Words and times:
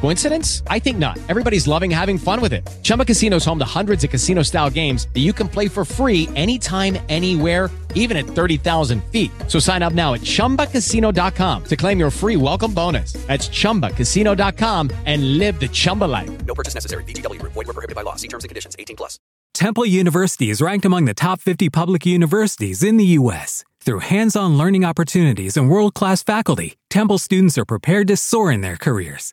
Coincidence? 0.00 0.62
I 0.68 0.78
think 0.78 0.98
not. 0.98 1.18
Everybody's 1.28 1.66
loving 1.68 1.90
having 1.90 2.18
fun 2.18 2.40
with 2.40 2.52
it. 2.52 2.66
Chumba 2.82 3.04
Casino 3.04 3.36
is 3.36 3.44
home 3.44 3.58
to 3.58 3.78
hundreds 3.78 4.04
of 4.04 4.10
casino-style 4.10 4.70
games 4.70 5.08
that 5.12 5.20
you 5.20 5.32
can 5.32 5.48
play 5.48 5.68
for 5.68 5.84
free 5.84 6.28
anytime, 6.34 6.96
anywhere 7.08 7.70
even 7.96 8.16
at 8.16 8.26
30,000 8.26 9.02
feet. 9.10 9.30
So 9.48 9.58
sign 9.58 9.82
up 9.82 9.92
now 9.92 10.14
at 10.14 10.20
ChumbaCasino.com 10.20 11.64
to 11.64 11.76
claim 11.76 11.98
your 11.98 12.10
free 12.10 12.36
welcome 12.36 12.72
bonus. 12.72 13.14
That's 13.26 13.48
ChumbaCasino.com 13.48 14.90
and 15.04 15.38
live 15.38 15.58
the 15.58 15.68
Chumba 15.68 16.04
life. 16.04 16.30
No 16.46 16.54
purchase 16.54 16.74
necessary. 16.74 17.02
VGW. 17.04 17.42
Void 17.42 17.66
were 17.66 17.72
prohibited 17.72 17.96
by 17.96 18.02
law. 18.02 18.14
See 18.14 18.28
terms 18.28 18.44
and 18.44 18.48
conditions. 18.48 18.76
18 18.78 18.96
plus. 18.96 19.18
Temple 19.52 19.86
University 19.86 20.50
is 20.50 20.60
ranked 20.60 20.84
among 20.84 21.06
the 21.06 21.14
top 21.14 21.40
50 21.40 21.70
public 21.70 22.04
universities 22.04 22.82
in 22.82 22.98
the 22.98 23.16
U.S. 23.20 23.64
Through 23.80 24.00
hands-on 24.00 24.58
learning 24.58 24.84
opportunities 24.84 25.56
and 25.56 25.70
world-class 25.70 26.22
faculty, 26.22 26.76
Temple 26.90 27.16
students 27.16 27.56
are 27.56 27.64
prepared 27.64 28.08
to 28.08 28.18
soar 28.18 28.52
in 28.52 28.60
their 28.60 28.76
careers. 28.76 29.32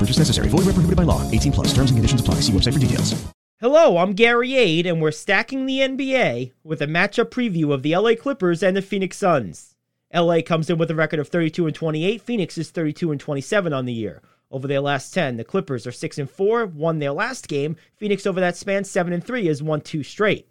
Purchase 0.00 0.18
necessary. 0.18 0.48
Void 0.48 0.64
where 0.64 0.72
prohibited 0.72 0.96
by 0.96 1.02
law. 1.02 1.30
18 1.30 1.52
plus. 1.52 1.74
Terms 1.74 1.90
and 1.90 1.98
conditions 1.98 2.22
apply. 2.22 2.36
See 2.36 2.52
website 2.52 2.72
for 2.72 2.78
details. 2.78 3.22
Hello, 3.60 3.98
I'm 3.98 4.14
Gary 4.14 4.56
Ayd, 4.56 4.86
and 4.86 5.02
we're 5.02 5.10
stacking 5.10 5.66
the 5.66 5.80
NBA 5.80 6.52
with 6.64 6.80
a 6.80 6.86
matchup 6.86 7.26
preview 7.26 7.74
of 7.74 7.82
the 7.82 7.94
LA 7.94 8.14
Clippers 8.14 8.62
and 8.62 8.74
the 8.74 8.80
Phoenix 8.80 9.18
Suns. 9.18 9.76
LA 10.14 10.40
comes 10.40 10.70
in 10.70 10.78
with 10.78 10.90
a 10.90 10.94
record 10.94 11.20
of 11.20 11.28
32 11.28 11.66
and 11.66 11.74
28. 11.74 12.22
Phoenix 12.22 12.56
is 12.56 12.70
32 12.70 13.10
and 13.10 13.20
27 13.20 13.74
on 13.74 13.84
the 13.84 13.92
year. 13.92 14.22
Over 14.50 14.66
their 14.66 14.80
last 14.80 15.12
10, 15.12 15.36
the 15.36 15.44
Clippers 15.44 15.86
are 15.86 15.92
6 15.92 16.16
and 16.16 16.30
4, 16.30 16.64
won 16.64 17.00
their 17.00 17.12
last 17.12 17.48
game. 17.48 17.76
Phoenix 17.94 18.26
over 18.26 18.40
that 18.40 18.56
span 18.56 18.84
7 18.84 19.12
and 19.12 19.22
3 19.22 19.44
has 19.44 19.62
won 19.62 19.82
two 19.82 20.02
straight. 20.02 20.50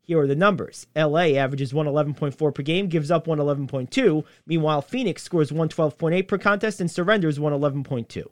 Here 0.00 0.20
are 0.20 0.28
the 0.28 0.36
numbers. 0.36 0.86
LA 0.94 1.34
averages 1.34 1.72
111.4 1.72 2.54
per 2.54 2.62
game, 2.62 2.86
gives 2.86 3.10
up 3.10 3.26
111.2. 3.26 4.24
Meanwhile, 4.46 4.82
Phoenix 4.82 5.24
scores 5.24 5.50
112.8 5.50 6.28
per 6.28 6.38
contest 6.38 6.80
and 6.80 6.88
surrenders 6.88 7.40
111.2. 7.40 8.26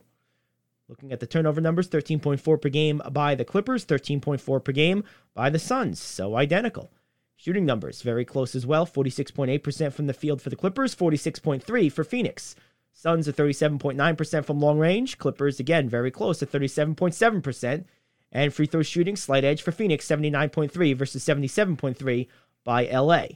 Looking 0.92 1.10
at 1.10 1.20
the 1.20 1.26
turnover 1.26 1.62
numbers, 1.62 1.88
13.4 1.88 2.60
per 2.60 2.68
game 2.68 3.00
by 3.12 3.34
the 3.34 3.46
Clippers, 3.46 3.86
13.4 3.86 4.62
per 4.62 4.72
game 4.72 5.04
by 5.32 5.48
the 5.48 5.58
Suns. 5.58 5.98
So 5.98 6.36
identical. 6.36 6.90
Shooting 7.34 7.64
numbers, 7.64 8.02
very 8.02 8.26
close 8.26 8.54
as 8.54 8.66
well. 8.66 8.86
46.8% 8.86 9.94
from 9.94 10.06
the 10.06 10.12
field 10.12 10.42
for 10.42 10.50
the 10.50 10.56
Clippers, 10.56 10.94
46.3 10.94 11.90
for 11.90 12.04
Phoenix. 12.04 12.54
Suns 12.92 13.26
are 13.26 13.32
37.9% 13.32 14.44
from 14.44 14.60
long 14.60 14.78
range. 14.78 15.16
Clippers, 15.16 15.58
again, 15.58 15.88
very 15.88 16.10
close 16.10 16.42
at 16.42 16.52
37.7%. 16.52 17.86
And 18.30 18.52
free 18.52 18.66
throw 18.66 18.82
shooting, 18.82 19.16
slight 19.16 19.44
edge 19.44 19.62
for 19.62 19.72
Phoenix, 19.72 20.06
79.3 20.06 20.94
versus 20.94 21.24
77.3 21.24 22.28
by 22.64 22.84
LA. 22.84 23.28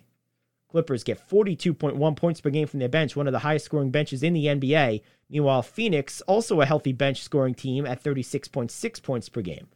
Clippers 0.68 1.04
get 1.04 1.28
42.1 1.28 2.16
points 2.16 2.40
per 2.40 2.50
game 2.50 2.66
from 2.66 2.80
their 2.80 2.88
bench, 2.88 3.16
one 3.16 3.26
of 3.26 3.32
the 3.32 3.40
highest 3.40 3.64
scoring 3.66 3.90
benches 3.90 4.22
in 4.22 4.32
the 4.32 4.46
NBA. 4.46 5.02
Meanwhile, 5.30 5.62
Phoenix, 5.62 6.20
also 6.22 6.60
a 6.60 6.66
healthy 6.66 6.92
bench 6.92 7.22
scoring 7.22 7.54
team 7.54 7.86
at 7.86 8.02
36.6 8.02 9.02
points 9.02 9.28
per 9.28 9.42
game. 9.42 9.68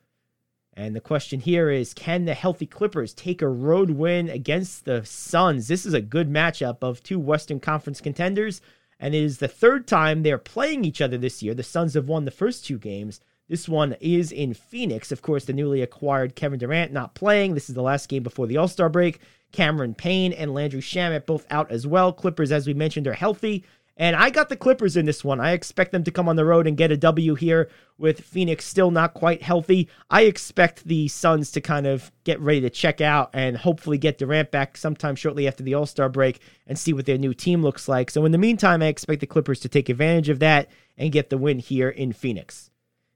And 0.74 0.94
the 0.94 1.00
question 1.00 1.40
here 1.40 1.70
is 1.70 1.94
can 1.94 2.24
the 2.24 2.34
healthy 2.34 2.66
Clippers 2.66 3.12
take 3.12 3.42
a 3.42 3.48
road 3.48 3.90
win 3.90 4.28
against 4.28 4.84
the 4.84 5.04
Suns? 5.04 5.68
This 5.68 5.84
is 5.84 5.94
a 5.94 6.00
good 6.00 6.30
matchup 6.30 6.78
of 6.82 7.02
two 7.02 7.18
Western 7.18 7.60
Conference 7.60 8.00
contenders, 8.00 8.60
and 8.98 9.14
it 9.14 9.22
is 9.22 9.38
the 9.38 9.48
third 9.48 9.86
time 9.86 10.22
they're 10.22 10.38
playing 10.38 10.84
each 10.84 11.00
other 11.00 11.18
this 11.18 11.42
year. 11.42 11.54
The 11.54 11.62
Suns 11.62 11.94
have 11.94 12.08
won 12.08 12.24
the 12.24 12.30
first 12.30 12.64
two 12.64 12.78
games. 12.78 13.20
This 13.50 13.68
one 13.68 13.96
is 14.00 14.30
in 14.30 14.54
Phoenix. 14.54 15.10
Of 15.10 15.22
course, 15.22 15.44
the 15.44 15.52
newly 15.52 15.82
acquired 15.82 16.36
Kevin 16.36 16.60
Durant 16.60 16.92
not 16.92 17.16
playing. 17.16 17.54
This 17.54 17.68
is 17.68 17.74
the 17.74 17.82
last 17.82 18.08
game 18.08 18.22
before 18.22 18.46
the 18.46 18.56
All 18.56 18.68
Star 18.68 18.88
break. 18.88 19.18
Cameron 19.50 19.92
Payne 19.92 20.32
and 20.32 20.54
Landry 20.54 20.80
Shamet 20.80 21.26
both 21.26 21.46
out 21.50 21.68
as 21.68 21.84
well. 21.84 22.12
Clippers, 22.12 22.52
as 22.52 22.68
we 22.68 22.74
mentioned, 22.74 23.08
are 23.08 23.12
healthy. 23.12 23.64
And 23.96 24.14
I 24.14 24.30
got 24.30 24.50
the 24.50 24.56
Clippers 24.56 24.96
in 24.96 25.04
this 25.04 25.24
one. 25.24 25.40
I 25.40 25.50
expect 25.50 25.90
them 25.90 26.04
to 26.04 26.12
come 26.12 26.28
on 26.28 26.36
the 26.36 26.44
road 26.44 26.68
and 26.68 26.76
get 26.76 26.92
a 26.92 26.96
W 26.96 27.34
here 27.34 27.68
with 27.98 28.20
Phoenix 28.20 28.64
still 28.66 28.92
not 28.92 29.14
quite 29.14 29.42
healthy. 29.42 29.88
I 30.08 30.22
expect 30.22 30.84
the 30.84 31.08
Suns 31.08 31.50
to 31.50 31.60
kind 31.60 31.88
of 31.88 32.12
get 32.22 32.38
ready 32.38 32.60
to 32.60 32.70
check 32.70 33.00
out 33.00 33.30
and 33.32 33.56
hopefully 33.56 33.98
get 33.98 34.18
Durant 34.18 34.52
back 34.52 34.76
sometime 34.76 35.16
shortly 35.16 35.48
after 35.48 35.64
the 35.64 35.74
All 35.74 35.86
Star 35.86 36.08
break 36.08 36.38
and 36.68 36.78
see 36.78 36.92
what 36.92 37.04
their 37.04 37.18
new 37.18 37.34
team 37.34 37.62
looks 37.62 37.88
like. 37.88 38.12
So, 38.12 38.24
in 38.24 38.30
the 38.30 38.38
meantime, 38.38 38.80
I 38.80 38.86
expect 38.86 39.20
the 39.20 39.26
Clippers 39.26 39.58
to 39.58 39.68
take 39.68 39.88
advantage 39.88 40.28
of 40.28 40.38
that 40.38 40.70
and 40.96 41.10
get 41.10 41.30
the 41.30 41.36
win 41.36 41.58
here 41.58 41.88
in 41.88 42.12
Phoenix. 42.12 42.69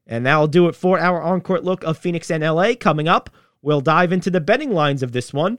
And 0.07 0.27
that'll 0.27 0.49
do 0.49 0.69
it 0.69 0.75
for 0.77 0.99
our 0.99 1.23
on 1.23 1.41
court 1.41 1.65
look 1.65 1.83
of 1.85 1.99
Phoenix 1.99 2.31
and 2.31 2.45
LA. 2.45 2.75
Coming 2.79 3.09
up, 3.09 3.31
we'll 3.63 3.81
dive 3.81 4.13
into 4.13 4.31
the 4.31 4.41
betting 4.41 4.73
lines 4.73 5.03
of 5.03 5.13
this 5.13 5.33
one 5.33 5.59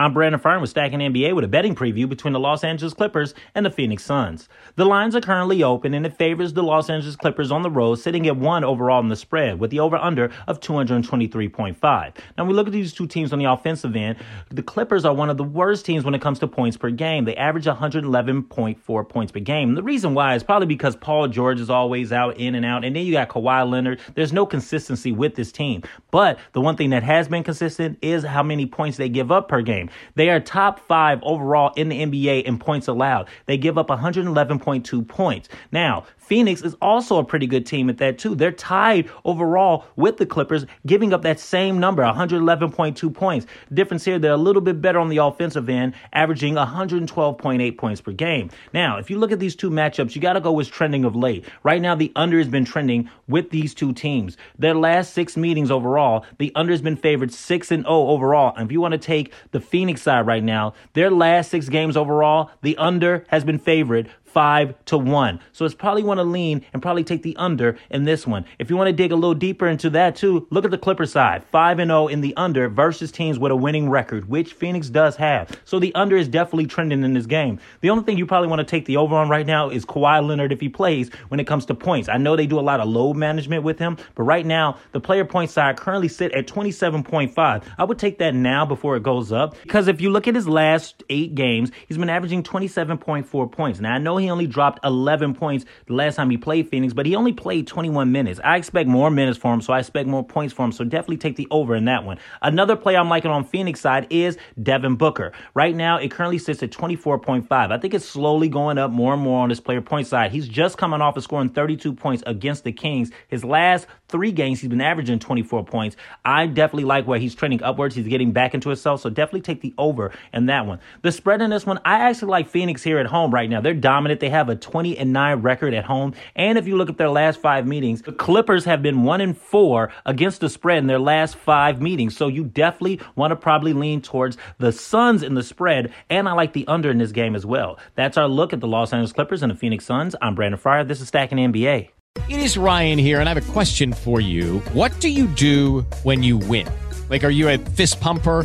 I'm 0.00 0.14
Brandon 0.14 0.40
Fryer 0.40 0.58
with 0.58 0.70
Stacking 0.70 1.00
NBA 1.00 1.34
with 1.34 1.44
a 1.44 1.48
betting 1.48 1.74
preview 1.74 2.08
between 2.08 2.32
the 2.32 2.40
Los 2.40 2.64
Angeles 2.64 2.94
Clippers 2.94 3.34
and 3.54 3.66
the 3.66 3.70
Phoenix 3.70 4.02
Suns. 4.02 4.48
The 4.76 4.86
lines 4.86 5.14
are 5.14 5.20
currently 5.20 5.62
open 5.62 5.92
and 5.92 6.06
it 6.06 6.16
favors 6.16 6.54
the 6.54 6.62
Los 6.62 6.88
Angeles 6.88 7.16
Clippers 7.16 7.52
on 7.52 7.60
the 7.60 7.70
road, 7.70 7.96
sitting 7.96 8.26
at 8.26 8.38
one 8.38 8.64
overall 8.64 9.02
in 9.02 9.08
the 9.08 9.16
spread 9.16 9.60
with 9.60 9.70
the 9.70 9.80
over 9.80 9.98
under 9.98 10.30
of 10.46 10.58
223.5. 10.60 12.16
Now, 12.38 12.44
we 12.46 12.54
look 12.54 12.66
at 12.66 12.72
these 12.72 12.94
two 12.94 13.06
teams 13.06 13.34
on 13.34 13.38
the 13.38 13.44
offensive 13.44 13.94
end. 13.94 14.16
The 14.48 14.62
Clippers 14.62 15.04
are 15.04 15.12
one 15.12 15.28
of 15.28 15.36
the 15.36 15.44
worst 15.44 15.84
teams 15.84 16.02
when 16.02 16.14
it 16.14 16.22
comes 16.22 16.38
to 16.38 16.48
points 16.48 16.78
per 16.78 16.88
game. 16.88 17.26
They 17.26 17.36
average 17.36 17.66
111.4 17.66 19.06
points 19.10 19.32
per 19.32 19.40
game. 19.40 19.74
The 19.74 19.82
reason 19.82 20.14
why 20.14 20.34
is 20.34 20.42
probably 20.42 20.66
because 20.66 20.96
Paul 20.96 21.28
George 21.28 21.60
is 21.60 21.68
always 21.68 22.10
out, 22.10 22.38
in 22.38 22.54
and 22.54 22.64
out, 22.64 22.86
and 22.86 22.96
then 22.96 23.04
you 23.04 23.12
got 23.12 23.28
Kawhi 23.28 23.70
Leonard. 23.70 24.00
There's 24.14 24.32
no 24.32 24.46
consistency 24.46 25.12
with 25.12 25.34
this 25.34 25.52
team. 25.52 25.82
But 26.10 26.38
the 26.54 26.62
one 26.62 26.78
thing 26.78 26.88
that 26.88 27.02
has 27.02 27.28
been 27.28 27.44
consistent 27.44 27.98
is 28.00 28.24
how 28.24 28.42
many 28.42 28.64
points 28.64 28.96
they 28.96 29.10
give 29.10 29.30
up 29.30 29.48
per 29.48 29.60
game. 29.60 29.89
They 30.14 30.30
are 30.30 30.40
top 30.40 30.80
five 30.80 31.20
overall 31.22 31.72
in 31.76 31.88
the 31.88 32.00
NBA 32.00 32.44
in 32.44 32.58
points 32.58 32.88
allowed. 32.88 33.28
They 33.46 33.56
give 33.56 33.78
up 33.78 33.88
111.2 33.88 35.08
points. 35.08 35.48
Now, 35.72 36.04
Phoenix 36.30 36.62
is 36.62 36.76
also 36.80 37.18
a 37.18 37.24
pretty 37.24 37.48
good 37.48 37.66
team 37.66 37.90
at 37.90 37.98
that 37.98 38.16
too. 38.16 38.36
They're 38.36 38.52
tied 38.52 39.10
overall 39.24 39.86
with 39.96 40.16
the 40.16 40.24
Clippers, 40.24 40.64
giving 40.86 41.12
up 41.12 41.22
that 41.22 41.40
same 41.40 41.80
number, 41.80 42.04
111.2 42.04 43.12
points. 43.12 43.46
Difference 43.74 44.04
here, 44.04 44.16
they're 44.16 44.30
a 44.30 44.36
little 44.36 44.62
bit 44.62 44.80
better 44.80 45.00
on 45.00 45.08
the 45.08 45.16
offensive 45.16 45.68
end, 45.68 45.92
averaging 46.12 46.54
112.8 46.54 47.76
points 47.76 48.00
per 48.00 48.12
game. 48.12 48.48
Now, 48.72 48.98
if 48.98 49.10
you 49.10 49.18
look 49.18 49.32
at 49.32 49.40
these 49.40 49.56
two 49.56 49.70
matchups, 49.70 50.14
you 50.14 50.22
got 50.22 50.34
to 50.34 50.40
go 50.40 50.52
with 50.52 50.70
trending 50.70 51.04
of 51.04 51.16
late. 51.16 51.46
Right 51.64 51.82
now, 51.82 51.96
the 51.96 52.12
under 52.14 52.38
has 52.38 52.46
been 52.46 52.64
trending 52.64 53.10
with 53.26 53.50
these 53.50 53.74
two 53.74 53.92
teams. 53.92 54.36
Their 54.56 54.74
last 54.74 55.12
six 55.12 55.36
meetings 55.36 55.72
overall, 55.72 56.24
the 56.38 56.52
under 56.54 56.72
has 56.72 56.80
been 56.80 56.96
favored 56.96 57.32
6 57.32 57.72
and 57.72 57.82
0 57.82 57.92
overall. 57.92 58.54
And 58.56 58.66
if 58.66 58.72
you 58.72 58.80
want 58.80 58.92
to 58.92 58.98
take 58.98 59.32
the 59.50 59.60
Phoenix 59.60 60.02
side 60.02 60.28
right 60.28 60.44
now, 60.44 60.74
their 60.92 61.10
last 61.10 61.50
six 61.50 61.68
games 61.68 61.96
overall, 61.96 62.52
the 62.62 62.76
under 62.76 63.24
has 63.30 63.42
been 63.42 63.58
favored 63.58 64.08
five 64.32 64.74
to 64.86 64.98
one. 64.98 65.40
So 65.52 65.64
it's 65.64 65.74
probably 65.74 66.02
want 66.02 66.18
to 66.18 66.24
lean 66.24 66.64
and 66.72 66.82
probably 66.82 67.04
take 67.04 67.22
the 67.22 67.36
under 67.36 67.76
in 67.90 68.04
this 68.04 68.26
one. 68.26 68.44
If 68.58 68.70
you 68.70 68.76
want 68.76 68.88
to 68.88 68.92
dig 68.92 69.12
a 69.12 69.16
little 69.16 69.34
deeper 69.34 69.66
into 69.66 69.90
that 69.90 70.16
too, 70.16 70.46
look 70.50 70.64
at 70.64 70.70
the 70.70 70.78
Clipper 70.78 71.06
side, 71.06 71.44
five 71.44 71.78
and 71.78 71.90
zero 71.90 72.08
in 72.08 72.20
the 72.20 72.36
under 72.36 72.68
versus 72.68 73.10
teams 73.12 73.38
with 73.38 73.52
a 73.52 73.56
winning 73.56 73.88
record, 73.88 74.28
which 74.28 74.52
Phoenix 74.52 74.88
does 74.88 75.16
have. 75.16 75.60
So 75.64 75.78
the 75.78 75.94
under 75.94 76.16
is 76.16 76.28
definitely 76.28 76.66
trending 76.66 77.04
in 77.04 77.12
this 77.12 77.26
game. 77.26 77.58
The 77.80 77.90
only 77.90 78.04
thing 78.04 78.18
you 78.18 78.26
probably 78.26 78.48
want 78.48 78.60
to 78.60 78.64
take 78.64 78.86
the 78.86 78.96
over 78.96 79.16
on 79.16 79.28
right 79.28 79.46
now 79.46 79.70
is 79.70 79.84
Kawhi 79.84 80.26
Leonard 80.26 80.52
if 80.52 80.60
he 80.60 80.68
plays 80.68 81.10
when 81.28 81.40
it 81.40 81.46
comes 81.46 81.66
to 81.66 81.74
points. 81.74 82.08
I 82.08 82.16
know 82.16 82.36
they 82.36 82.46
do 82.46 82.58
a 82.58 82.60
lot 82.60 82.80
of 82.80 82.88
load 82.88 83.16
management 83.16 83.64
with 83.64 83.78
him, 83.78 83.96
but 84.14 84.22
right 84.22 84.46
now 84.46 84.78
the 84.92 85.00
player 85.00 85.24
point 85.24 85.50
side 85.50 85.76
currently 85.76 86.08
sit 86.08 86.32
at 86.32 86.46
27.5. 86.46 87.64
I 87.78 87.84
would 87.84 87.98
take 87.98 88.18
that 88.18 88.34
now 88.34 88.64
before 88.64 88.96
it 88.96 89.02
goes 89.02 89.32
up 89.32 89.56
because 89.62 89.88
if 89.88 90.00
you 90.00 90.10
look 90.10 90.28
at 90.28 90.34
his 90.34 90.48
last 90.48 91.02
eight 91.08 91.34
games, 91.34 91.70
he's 91.88 91.98
been 91.98 92.10
averaging 92.10 92.42
27.4 92.42 93.52
points. 93.52 93.80
Now 93.80 93.94
I 93.94 93.98
know 93.98 94.19
he 94.20 94.30
only 94.30 94.46
dropped 94.46 94.80
11 94.84 95.34
points 95.34 95.64
the 95.86 95.94
last 95.94 96.16
time 96.16 96.30
he 96.30 96.36
played 96.36 96.68
Phoenix, 96.68 96.92
but 96.92 97.06
he 97.06 97.16
only 97.16 97.32
played 97.32 97.66
21 97.66 98.12
minutes. 98.12 98.40
I 98.44 98.56
expect 98.56 98.88
more 98.88 99.10
minutes 99.10 99.38
for 99.38 99.52
him, 99.52 99.60
so 99.60 99.72
I 99.72 99.78
expect 99.78 100.08
more 100.08 100.24
points 100.24 100.54
for 100.54 100.64
him. 100.64 100.72
So 100.72 100.84
definitely 100.84 101.18
take 101.18 101.36
the 101.36 101.48
over 101.50 101.74
in 101.74 101.86
that 101.86 102.04
one. 102.04 102.18
Another 102.42 102.76
player 102.76 102.98
I'm 102.98 103.08
liking 103.08 103.30
on 103.30 103.44
Phoenix 103.44 103.80
side 103.80 104.06
is 104.10 104.38
Devin 104.62 104.96
Booker. 104.96 105.32
Right 105.54 105.74
now, 105.74 105.96
it 105.98 106.10
currently 106.10 106.38
sits 106.38 106.62
at 106.62 106.70
24.5. 106.70 107.46
I 107.50 107.78
think 107.78 107.94
it's 107.94 108.04
slowly 108.04 108.48
going 108.48 108.78
up 108.78 108.90
more 108.90 109.14
and 109.14 109.22
more 109.22 109.42
on 109.42 109.48
this 109.48 109.60
player 109.60 109.80
point 109.80 110.06
side. 110.06 110.32
He's 110.32 110.48
just 110.48 110.78
coming 110.78 111.00
off 111.00 111.16
of 111.16 111.22
scoring 111.22 111.48
32 111.48 111.94
points 111.94 112.22
against 112.26 112.64
the 112.64 112.72
Kings. 112.72 113.10
His 113.28 113.44
last 113.44 113.86
three 114.08 114.32
games, 114.32 114.60
he's 114.60 114.68
been 114.68 114.80
averaging 114.80 115.18
24 115.18 115.64
points. 115.64 115.96
I 116.24 116.46
definitely 116.46 116.84
like 116.84 117.06
where 117.06 117.18
he's 117.18 117.34
trending 117.34 117.62
upwards. 117.62 117.94
He's 117.94 118.08
getting 118.08 118.32
back 118.32 118.54
into 118.54 118.68
himself, 118.68 119.00
so 119.00 119.10
definitely 119.10 119.42
take 119.42 119.60
the 119.60 119.74
over 119.78 120.12
in 120.32 120.46
that 120.46 120.66
one. 120.66 120.80
The 121.02 121.12
spread 121.12 121.40
in 121.40 121.50
this 121.50 121.64
one, 121.64 121.78
I 121.84 122.08
actually 122.08 122.30
like 122.30 122.48
Phoenix 122.48 122.82
here 122.82 122.98
at 122.98 123.06
home 123.06 123.32
right 123.32 123.48
now. 123.48 123.60
They're 123.60 123.74
dominant. 123.74 124.09
They 124.18 124.30
have 124.30 124.48
a 124.48 124.56
20 124.56 124.98
and 124.98 125.12
9 125.12 125.42
record 125.42 125.74
at 125.74 125.84
home. 125.84 126.14
And 126.34 126.58
if 126.58 126.66
you 126.66 126.76
look 126.76 126.90
at 126.90 126.98
their 126.98 127.08
last 127.08 127.40
five 127.40 127.66
meetings, 127.66 128.02
the 128.02 128.12
Clippers 128.12 128.64
have 128.64 128.82
been 128.82 129.04
1 129.04 129.20
and 129.20 129.38
4 129.38 129.92
against 130.06 130.40
the 130.40 130.48
spread 130.48 130.78
in 130.78 130.88
their 130.88 130.98
last 130.98 131.36
five 131.36 131.80
meetings. 131.80 132.16
So 132.16 132.26
you 132.26 132.42
definitely 132.42 133.00
want 133.14 133.30
to 133.30 133.36
probably 133.36 133.72
lean 133.72 134.02
towards 134.02 134.36
the 134.58 134.72
Suns 134.72 135.22
in 135.22 135.34
the 135.34 135.44
spread. 135.44 135.92
And 136.08 136.28
I 136.28 136.32
like 136.32 136.52
the 136.52 136.66
under 136.66 136.90
in 136.90 136.98
this 136.98 137.12
game 137.12 137.36
as 137.36 137.46
well. 137.46 137.78
That's 137.94 138.16
our 138.16 138.26
look 138.26 138.52
at 138.52 138.58
the 138.58 138.66
Los 138.66 138.92
Angeles 138.92 139.12
Clippers 139.12 139.42
and 139.42 139.52
the 139.52 139.56
Phoenix 139.56 139.84
Suns. 139.84 140.16
I'm 140.20 140.34
Brandon 140.34 140.58
Fryer. 140.58 140.82
This 140.82 141.00
is 141.00 141.08
Stacking 141.08 141.38
NBA. 141.38 141.90
It 142.28 142.40
is 142.40 142.58
Ryan 142.58 142.98
here, 142.98 143.20
and 143.20 143.28
I 143.28 143.34
have 143.34 143.48
a 143.48 143.52
question 143.52 143.92
for 143.92 144.20
you. 144.20 144.58
What 144.72 144.98
do 144.98 145.08
you 145.08 145.28
do 145.28 145.82
when 146.02 146.24
you 146.24 146.38
win? 146.38 146.68
Like, 147.08 147.22
are 147.22 147.30
you 147.30 147.48
a 147.48 147.58
fist 147.58 148.00
pumper? 148.00 148.44